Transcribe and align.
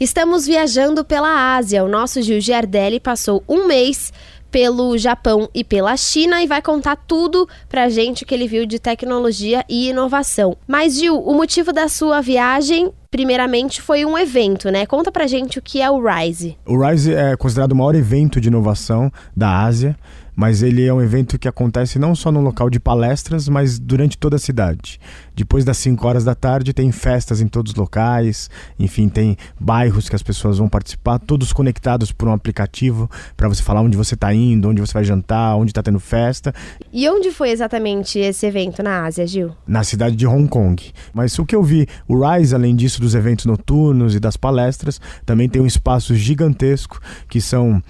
Estamos 0.00 0.46
viajando 0.46 1.04
pela 1.04 1.56
Ásia. 1.56 1.82
O 1.82 1.88
nosso 1.88 2.22
Gil 2.22 2.40
Giardelli 2.40 3.00
passou 3.00 3.42
um 3.48 3.66
mês 3.66 4.12
pelo 4.48 4.96
Japão 4.96 5.48
e 5.52 5.64
pela 5.64 5.96
China 5.96 6.40
e 6.40 6.46
vai 6.46 6.62
contar 6.62 6.94
tudo 6.94 7.48
pra 7.68 7.88
gente 7.88 8.24
que 8.24 8.32
ele 8.32 8.46
viu 8.46 8.64
de 8.64 8.78
tecnologia 8.78 9.64
e 9.68 9.90
inovação. 9.90 10.56
Mas, 10.68 10.96
Gil, 10.96 11.18
o 11.18 11.34
motivo 11.34 11.72
da 11.72 11.88
sua 11.88 12.20
viagem 12.20 12.92
primeiramente 13.10 13.82
foi 13.82 14.04
um 14.04 14.16
evento, 14.16 14.70
né? 14.70 14.86
Conta 14.86 15.10
pra 15.10 15.26
gente 15.26 15.58
o 15.58 15.62
que 15.62 15.82
é 15.82 15.90
o 15.90 16.00
RISE. 16.00 16.56
O 16.64 16.80
RISE 16.80 17.12
é 17.12 17.36
considerado 17.36 17.72
o 17.72 17.76
maior 17.76 17.96
evento 17.96 18.40
de 18.40 18.46
inovação 18.46 19.10
da 19.36 19.64
Ásia 19.64 19.96
mas 20.38 20.62
ele 20.62 20.86
é 20.86 20.94
um 20.94 21.02
evento 21.02 21.36
que 21.36 21.48
acontece 21.48 21.98
não 21.98 22.14
só 22.14 22.30
no 22.30 22.40
local 22.40 22.70
de 22.70 22.78
palestras, 22.78 23.48
mas 23.48 23.76
durante 23.76 24.16
toda 24.16 24.36
a 24.36 24.38
cidade. 24.38 25.00
Depois 25.34 25.64
das 25.64 25.78
5 25.78 26.06
horas 26.06 26.22
da 26.22 26.32
tarde 26.32 26.72
tem 26.72 26.92
festas 26.92 27.40
em 27.40 27.48
todos 27.48 27.72
os 27.72 27.76
locais, 27.76 28.48
enfim, 28.78 29.08
tem 29.08 29.36
bairros 29.58 30.08
que 30.08 30.14
as 30.14 30.22
pessoas 30.22 30.58
vão 30.58 30.68
participar, 30.68 31.18
todos 31.18 31.52
conectados 31.52 32.12
por 32.12 32.28
um 32.28 32.32
aplicativo 32.32 33.10
para 33.36 33.48
você 33.48 33.64
falar 33.64 33.80
onde 33.80 33.96
você 33.96 34.14
está 34.14 34.32
indo, 34.32 34.68
onde 34.68 34.80
você 34.80 34.92
vai 34.92 35.02
jantar, 35.02 35.56
onde 35.56 35.72
está 35.72 35.82
tendo 35.82 35.98
festa. 35.98 36.54
E 36.92 37.08
onde 37.08 37.32
foi 37.32 37.50
exatamente 37.50 38.20
esse 38.20 38.46
evento 38.46 38.80
na 38.80 39.06
Ásia, 39.06 39.26
Gil? 39.26 39.56
Na 39.66 39.82
cidade 39.82 40.14
de 40.14 40.24
Hong 40.24 40.46
Kong. 40.46 40.80
Mas 41.12 41.36
o 41.36 41.44
que 41.44 41.56
eu 41.56 41.64
vi, 41.64 41.88
o 42.06 42.16
Rise, 42.16 42.54
além 42.54 42.76
disso 42.76 43.00
dos 43.00 43.16
eventos 43.16 43.44
noturnos 43.44 44.14
e 44.14 44.20
das 44.20 44.36
palestras, 44.36 45.00
também 45.26 45.48
tem 45.48 45.60
um 45.60 45.66
espaço 45.66 46.14
gigantesco 46.14 47.00
que 47.28 47.40
são 47.40 47.82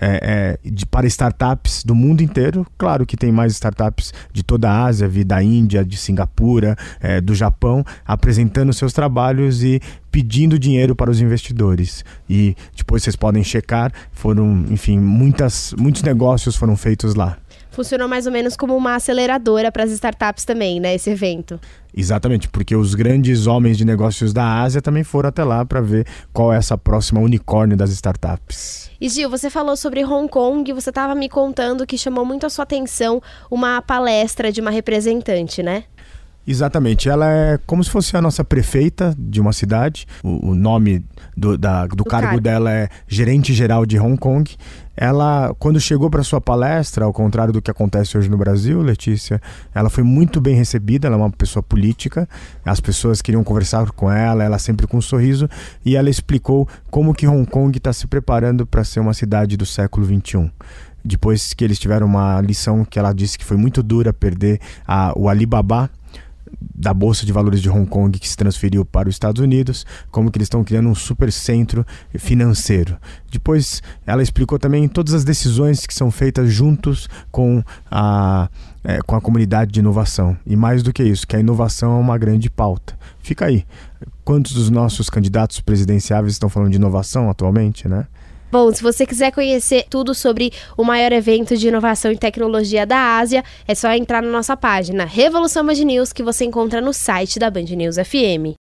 é, 0.00 0.58
é, 0.64 0.70
de, 0.70 0.84
para 0.86 1.06
startups 1.06 1.84
do 1.84 1.94
mundo 1.94 2.22
inteiro. 2.22 2.66
Claro 2.76 3.06
que 3.06 3.16
tem 3.16 3.32
mais 3.32 3.52
startups 3.52 4.12
de 4.32 4.42
toda 4.42 4.70
a 4.70 4.84
Ásia, 4.84 5.08
vi 5.08 5.24
da 5.24 5.42
Índia, 5.42 5.84
de 5.84 5.96
Singapura, 5.96 6.76
é, 7.00 7.20
do 7.20 7.34
Japão, 7.34 7.84
apresentando 8.04 8.72
seus 8.72 8.92
trabalhos 8.92 9.62
e 9.62 9.80
pedindo 10.16 10.58
dinheiro 10.58 10.96
para 10.96 11.10
os 11.10 11.20
investidores. 11.20 12.02
E 12.26 12.56
depois 12.74 13.02
vocês 13.02 13.14
podem 13.14 13.44
checar, 13.44 13.92
foram, 14.12 14.64
enfim, 14.70 14.98
muitas, 14.98 15.74
muitos 15.78 16.02
negócios 16.02 16.56
foram 16.56 16.74
feitos 16.74 17.14
lá 17.14 17.36
funcionou 17.72 18.08
mais 18.08 18.24
ou 18.24 18.32
menos 18.32 18.56
como 18.56 18.74
uma 18.74 18.94
aceleradora 18.94 19.70
para 19.70 19.84
as 19.84 19.90
startups 19.90 20.46
também, 20.46 20.80
né? 20.80 20.94
Esse 20.94 21.10
evento. 21.10 21.60
Exatamente, 21.94 22.48
porque 22.48 22.74
os 22.74 22.94
grandes 22.94 23.46
homens 23.46 23.76
de 23.76 23.84
negócios 23.84 24.32
da 24.32 24.62
Ásia 24.62 24.80
também 24.80 25.04
foram 25.04 25.28
até 25.28 25.44
lá 25.44 25.62
para 25.62 25.82
ver 25.82 26.06
qual 26.32 26.54
é 26.54 26.56
essa 26.56 26.78
próxima 26.78 27.20
unicórnio 27.20 27.76
das 27.76 27.90
startups. 27.90 28.90
E 28.98 29.10
Gil, 29.10 29.28
você 29.28 29.50
falou 29.50 29.76
sobre 29.76 30.02
Hong 30.02 30.26
Kong, 30.26 30.72
você 30.72 30.88
estava 30.88 31.14
me 31.14 31.28
contando 31.28 31.86
que 31.86 31.98
chamou 31.98 32.24
muito 32.24 32.46
a 32.46 32.50
sua 32.50 32.62
atenção 32.62 33.20
uma 33.50 33.82
palestra 33.82 34.50
de 34.50 34.62
uma 34.62 34.70
representante, 34.70 35.62
né? 35.62 35.84
Exatamente. 36.46 37.08
Ela 37.08 37.28
é 37.28 37.58
como 37.66 37.82
se 37.82 37.90
fosse 37.90 38.16
a 38.16 38.22
nossa 38.22 38.44
prefeita 38.44 39.14
de 39.18 39.40
uma 39.40 39.52
cidade. 39.52 40.06
O, 40.22 40.50
o 40.50 40.54
nome 40.54 41.04
do, 41.36 41.58
da, 41.58 41.86
do, 41.86 41.96
do 41.96 42.04
cargo, 42.04 42.28
cargo 42.28 42.40
dela 42.40 42.72
é 42.72 42.88
gerente 43.08 43.52
geral 43.52 43.84
de 43.84 43.98
Hong 43.98 44.16
Kong. 44.16 44.48
Ela, 44.96 45.54
quando 45.58 45.78
chegou 45.80 46.08
para 46.08 46.22
sua 46.22 46.40
palestra, 46.40 47.04
ao 47.04 47.12
contrário 47.12 47.52
do 47.52 47.60
que 47.60 47.70
acontece 47.70 48.16
hoje 48.16 48.30
no 48.30 48.38
Brasil, 48.38 48.80
Letícia, 48.80 49.42
ela 49.74 49.90
foi 49.90 50.04
muito 50.04 50.40
bem 50.40 50.54
recebida. 50.54 51.08
Ela 51.08 51.16
é 51.16 51.18
uma 51.18 51.30
pessoa 51.30 51.62
política. 51.62 52.28
As 52.64 52.80
pessoas 52.80 53.20
queriam 53.20 53.42
conversar 53.42 53.90
com 53.90 54.10
ela, 54.10 54.44
ela 54.44 54.58
sempre 54.58 54.86
com 54.86 54.98
um 54.98 55.02
sorriso. 55.02 55.48
E 55.84 55.96
ela 55.96 56.08
explicou 56.08 56.68
como 56.90 57.12
que 57.12 57.26
Hong 57.26 57.44
Kong 57.50 57.76
está 57.76 57.92
se 57.92 58.06
preparando 58.06 58.64
para 58.64 58.84
ser 58.84 59.00
uma 59.00 59.12
cidade 59.12 59.56
do 59.56 59.66
século 59.66 60.06
21 60.06 60.48
depois 61.04 61.54
que 61.54 61.62
eles 61.62 61.78
tiveram 61.78 62.04
uma 62.04 62.40
lição 62.40 62.84
que 62.84 62.98
ela 62.98 63.12
disse 63.12 63.38
que 63.38 63.44
foi 63.44 63.56
muito 63.56 63.80
dura 63.80 64.12
perder 64.12 64.60
a, 64.84 65.12
o 65.16 65.28
Alibaba 65.28 65.88
da 66.60 66.92
Bolsa 66.92 67.24
de 67.24 67.32
Valores 67.32 67.60
de 67.60 67.70
Hong 67.70 67.86
Kong 67.86 68.18
que 68.18 68.28
se 68.28 68.36
transferiu 68.36 68.84
para 68.84 69.08
os 69.08 69.14
Estados 69.14 69.40
Unidos, 69.40 69.86
como 70.10 70.30
que 70.30 70.38
eles 70.38 70.46
estão 70.46 70.62
criando 70.62 70.88
um 70.88 70.94
super 70.94 71.32
centro 71.32 71.84
financeiro. 72.16 72.96
Depois 73.30 73.82
ela 74.06 74.22
explicou 74.22 74.58
também 74.58 74.86
todas 74.88 75.14
as 75.14 75.24
decisões 75.24 75.86
que 75.86 75.94
são 75.94 76.10
feitas 76.10 76.52
juntos 76.52 77.08
com 77.30 77.62
a, 77.90 78.48
é, 78.84 78.98
com 79.02 79.16
a 79.16 79.20
comunidade 79.20 79.72
de 79.72 79.80
inovação. 79.80 80.36
E 80.46 80.54
mais 80.54 80.82
do 80.82 80.92
que 80.92 81.02
isso, 81.02 81.26
que 81.26 81.36
a 81.36 81.40
inovação 81.40 81.96
é 81.96 82.00
uma 82.00 82.18
grande 82.18 82.50
pauta. 82.50 82.96
Fica 83.20 83.46
aí. 83.46 83.64
Quantos 84.24 84.52
dos 84.52 84.70
nossos 84.70 85.08
candidatos 85.08 85.60
presidenciáveis 85.60 86.34
estão 86.34 86.48
falando 86.48 86.70
de 86.70 86.76
inovação 86.76 87.30
atualmente, 87.30 87.88
né? 87.88 88.06
Bom, 88.50 88.72
se 88.72 88.80
você 88.80 89.04
quiser 89.04 89.32
conhecer 89.32 89.86
tudo 89.90 90.14
sobre 90.14 90.52
o 90.76 90.84
maior 90.84 91.10
evento 91.12 91.56
de 91.56 91.66
inovação 91.66 92.12
e 92.12 92.16
tecnologia 92.16 92.86
da 92.86 93.18
Ásia, 93.18 93.42
é 93.66 93.74
só 93.74 93.90
entrar 93.92 94.22
na 94.22 94.30
nossa 94.30 94.56
página 94.56 95.04
Revolução 95.04 95.66
Band 95.66 95.74
News 95.74 96.12
que 96.12 96.22
você 96.22 96.44
encontra 96.44 96.80
no 96.80 96.92
site 96.92 97.40
da 97.40 97.50
Band 97.50 97.64
News 97.64 97.96
FM. 97.96 98.54